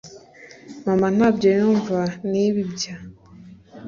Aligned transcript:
mama 0.85 1.07
ntabyo 1.15 1.49
yumva 1.57 1.99
n’ibi 2.29 2.61
bya 2.73 2.95